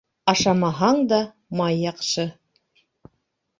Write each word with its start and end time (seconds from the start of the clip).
Ашамаһаң 0.31 0.97
да 1.11 1.19
май 1.61 1.79
яҡшы 1.83 2.27